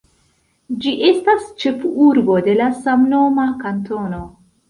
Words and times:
Ĝi 0.85 0.93
estas 1.09 1.43
ĉefurbo 1.63 2.39
de 2.49 2.57
la 2.63 2.71
samnoma 2.79 3.47
kantono. 3.63 4.25